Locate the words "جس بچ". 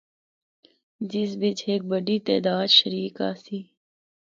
1.11-1.57